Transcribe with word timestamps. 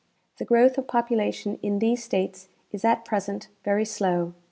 The 0.39 0.45
growth 0.45 0.79
of 0.79 0.87
population 0.87 1.59
in 1.61 1.77
these 1.77 2.03
states 2.03 2.47
is 2.71 2.83
at 2.83 3.05
present 3.05 3.49
very 3.63 3.85
slow. 3.85 4.33